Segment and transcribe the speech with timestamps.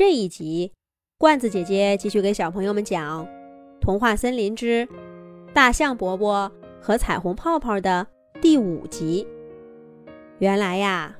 [0.00, 0.72] 这一集，
[1.18, 3.22] 罐子姐姐继续给小朋友们讲
[3.82, 4.88] 《童话森林之
[5.52, 8.06] 大象伯伯和彩虹泡泡》的
[8.40, 9.28] 第五集。
[10.38, 11.14] 原来呀，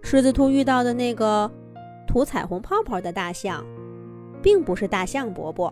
[0.00, 1.50] 狮子兔遇到的那个
[2.06, 3.62] 吐彩虹泡泡的大象，
[4.42, 5.70] 并不是大象伯伯，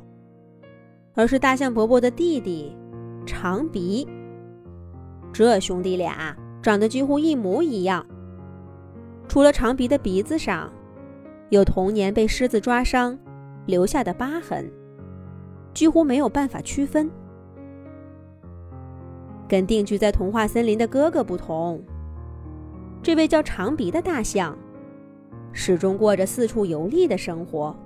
[1.15, 2.77] 而是大象伯伯的弟弟
[3.25, 4.07] 长鼻。
[5.33, 8.07] 这兄弟俩长得几乎一模一样，
[9.27, 10.71] 除了长鼻的鼻子上。
[11.53, 13.19] 有童年被狮子抓伤
[13.67, 14.73] 留下的疤痕，
[15.75, 17.11] 几乎没有办法区分。
[19.47, 21.85] 跟定居在童话森林的哥哥不同，
[23.03, 24.57] 这位叫长鼻的大象，
[25.53, 27.77] 始终过着四处游历的生活。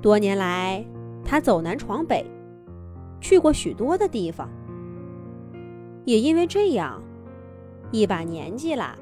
[0.00, 0.86] 多年来，
[1.24, 2.24] 他走南闯北，
[3.20, 4.48] 去过许多的地方。
[6.04, 7.02] 也因为这样，
[7.90, 8.96] 一把年纪了，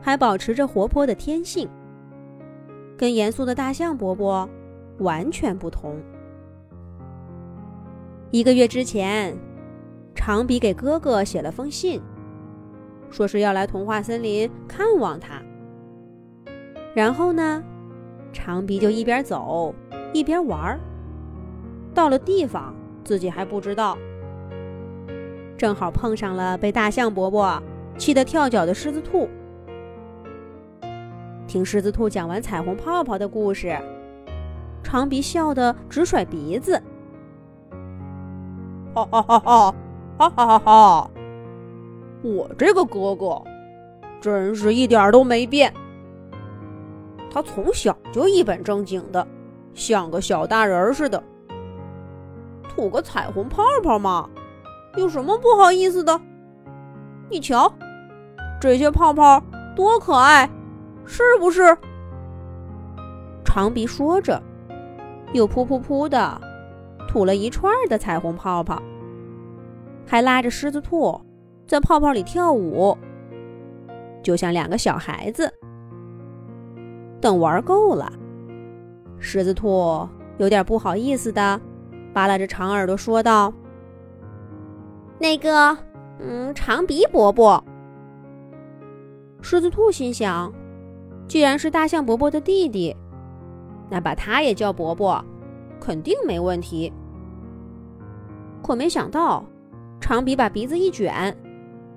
[0.00, 1.68] 还保持着活泼的天性。
[2.96, 4.48] 跟严肃的大象伯伯
[4.98, 6.00] 完全不同。
[8.30, 9.36] 一个月之前，
[10.14, 12.00] 长鼻给哥哥写了封信，
[13.10, 15.40] 说是要来童话森林看望他。
[16.94, 17.62] 然后呢，
[18.32, 19.74] 长鼻就一边走
[20.12, 20.80] 一边玩儿，
[21.92, 23.96] 到了地方自己还不知道，
[25.56, 27.62] 正好碰上了被大象伯伯
[27.98, 29.28] 气得跳脚的狮子兔。
[31.54, 33.78] 听狮子兔讲完彩虹泡泡的故事，
[34.82, 36.82] 长鼻笑得直甩鼻子。
[38.92, 39.64] 哈哈哈哈
[40.18, 41.10] 哈哈哈哈！
[42.24, 43.40] 我这个哥哥，
[44.20, 45.72] 真是一点都没变。
[47.30, 49.24] 他从小就一本正经的，
[49.74, 51.22] 像个小大人似的。
[52.68, 54.28] 吐个彩虹泡泡嘛，
[54.96, 56.20] 有什么不好意思的？
[57.30, 57.72] 你瞧，
[58.60, 59.40] 这些泡泡
[59.76, 60.50] 多可爱！
[61.06, 61.76] 是不是？
[63.44, 64.42] 长鼻说着，
[65.32, 66.40] 又噗噗噗的
[67.06, 68.82] 吐了一串的彩虹泡泡，
[70.06, 71.20] 还拉着狮子兔
[71.66, 72.96] 在泡泡里跳舞，
[74.22, 75.52] 就像两个小孩子。
[77.20, 78.12] 等玩够了，
[79.18, 80.08] 狮子兔
[80.38, 81.60] 有点不好意思的
[82.12, 83.52] 扒拉着长耳朵说道
[85.20, 85.76] ：“那个，
[86.18, 87.62] 嗯，长鼻伯伯。”
[89.40, 90.52] 狮子兔心想。
[91.26, 92.94] 既然是大象伯伯的弟弟，
[93.90, 95.24] 那把他也叫伯伯，
[95.80, 96.92] 肯定没问题。
[98.62, 99.44] 可没想到，
[100.00, 101.36] 长鼻把鼻子一卷，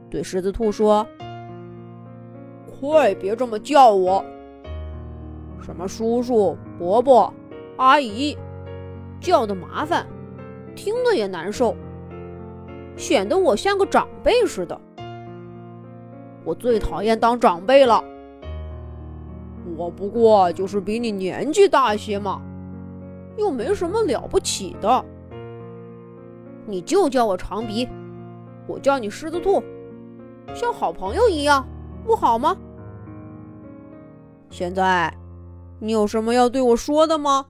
[0.10, 1.06] 对狮子兔说
[2.80, 4.24] ：“快别这么叫我！
[5.62, 7.32] 什么叔叔、伯伯、
[7.76, 8.38] 阿姨，
[9.20, 10.08] 叫的麻烦，
[10.76, 11.76] 听的也难受，
[12.96, 14.80] 显得我像个长辈似的。
[16.44, 18.04] 我最讨厌当长辈了。”
[19.78, 22.42] 我不过就是比你年纪大些嘛，
[23.38, 25.06] 又没什么了不起的。
[26.66, 27.88] 你就叫我长鼻，
[28.68, 29.64] 我叫你狮子兔，
[30.56, 31.66] 像好朋友一样，
[32.04, 32.58] 不好吗？
[34.50, 35.14] 现在
[35.80, 37.46] 你有什么要对我说的吗，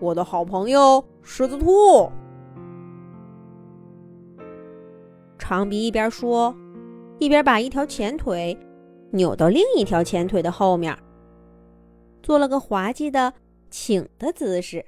[0.00, 2.10] 我的好朋友狮子兔？
[5.38, 6.56] 长鼻一边说，
[7.18, 8.56] 一边把一条前腿
[9.10, 10.96] 扭到另一条前腿的后面。
[12.22, 13.34] 做了个滑稽的
[13.70, 14.86] 请的姿势，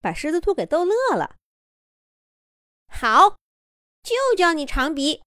[0.00, 1.36] 把狮子兔给逗乐了。
[2.86, 3.36] 好，
[4.02, 5.22] 就叫你长鼻。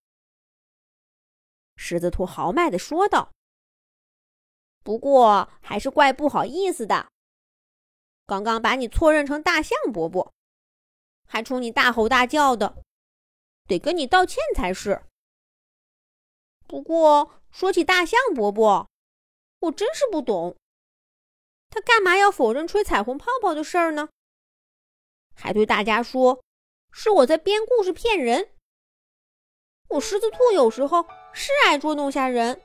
[1.76, 3.32] 狮子兔豪迈的说道。
[4.84, 7.12] 不过还是怪不好意思的，
[8.26, 10.34] 刚刚把你错认成大象伯伯，
[11.28, 12.82] 还冲你大吼大叫的，
[13.68, 15.04] 得跟你道歉才是。
[16.66, 18.90] 不过说起大象伯伯，
[19.60, 20.58] 我真是不懂。
[21.72, 24.10] 他干嘛要否认吹彩虹泡泡的事儿呢？
[25.34, 26.44] 还对大家说
[26.92, 28.50] 是我在编故事骗人。
[29.88, 32.62] 我狮子兔有时候是爱捉弄下人，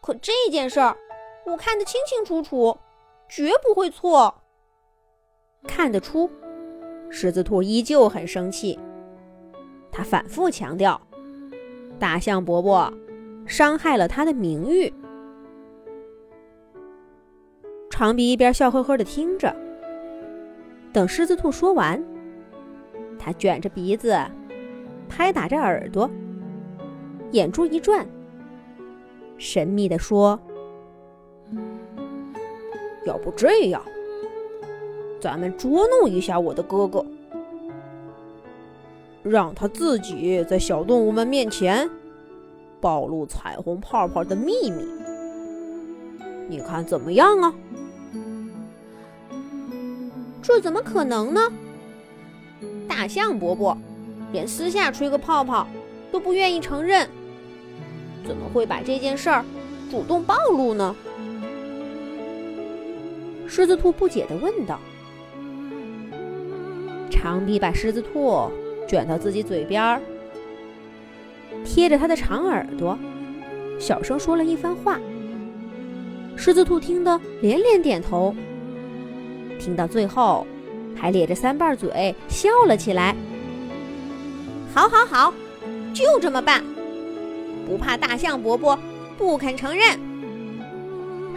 [0.00, 0.96] 可这件事儿
[1.44, 2.78] 我看得清清楚楚，
[3.28, 4.42] 绝不会错。
[5.68, 6.30] 看得出，
[7.10, 8.78] 狮子兔依旧很生气。
[9.92, 11.00] 他反复强调，
[11.98, 12.92] 大象伯伯
[13.46, 14.92] 伤害了他的名誉。
[17.92, 19.54] 长鼻一边笑呵呵的听着，
[20.94, 22.02] 等狮子兔说完，
[23.18, 24.18] 他卷着鼻子，
[25.10, 26.10] 拍打着耳朵，
[27.32, 28.06] 眼珠一转，
[29.36, 30.40] 神秘的说
[33.04, 33.82] ：“要不这样，
[35.20, 37.04] 咱们捉弄一下我的哥哥，
[39.22, 41.88] 让他自己在小动物们面前
[42.80, 44.82] 暴露彩虹泡泡的秘密。”
[46.48, 47.54] 你看怎么样啊？
[50.42, 51.40] 这怎么可能呢？
[52.88, 53.78] 大象伯伯
[54.32, 55.66] 连私下吹个泡泡
[56.10, 57.08] 都不愿意承认，
[58.26, 59.44] 怎么会把这件事儿
[59.90, 60.94] 主动暴露呢？
[63.46, 64.78] 狮子兔不解地问道。
[67.10, 68.50] 长鼻把狮子兔
[68.88, 70.00] 卷到自己嘴边，
[71.64, 72.98] 贴着它的长耳朵，
[73.78, 74.98] 小声说了一番话。
[76.34, 78.34] 狮子兔听得连连点头。
[79.62, 80.44] 听到最后，
[80.96, 83.14] 还咧着三瓣嘴笑了起来。
[84.74, 85.32] 好，好，好，
[85.94, 86.64] 就这么办，
[87.64, 88.76] 不怕大象伯伯
[89.16, 90.00] 不肯承认。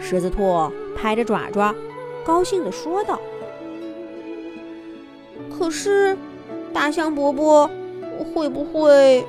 [0.00, 1.72] 狮子兔拍着爪爪，
[2.24, 3.20] 高兴地说道
[5.56, 6.18] ：“可是，
[6.72, 7.70] 大象伯伯
[8.34, 9.24] 会不会……”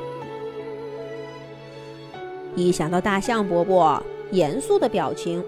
[2.55, 4.01] 一想到大象伯伯
[4.31, 5.43] 严肃的表情，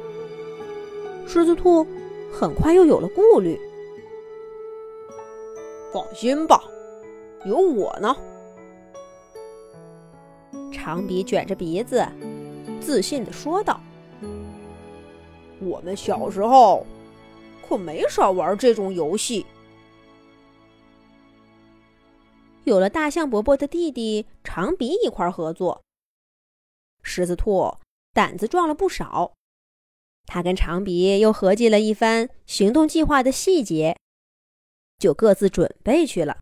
[1.25, 1.87] 狮子兔。
[2.31, 3.59] 很快又有了顾虑。
[5.91, 6.63] 放心吧，
[7.45, 8.15] 有我呢。
[10.71, 12.07] 长鼻卷着鼻子，
[12.79, 13.79] 自信的说道
[15.59, 16.85] ：“我们小时候
[17.67, 19.45] 可没少玩这种游戏。
[22.65, 25.81] 有了大象伯伯的弟弟长鼻一块合作，
[27.01, 27.73] 狮子兔
[28.13, 29.33] 胆子壮了不少。”
[30.31, 33.97] 他跟长鼻又合计了一番行动计划的细节，
[34.99, 36.37] 就各自准备去了。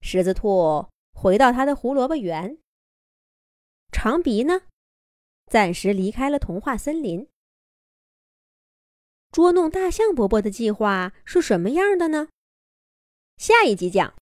[0.00, 2.56] 狮子兔回到他的胡萝卜园，
[3.90, 4.60] 长鼻呢，
[5.50, 7.28] 暂时离开了童话森林。
[9.32, 12.28] 捉弄大象伯伯的计划是什么样的呢？
[13.36, 14.12] 下一集讲。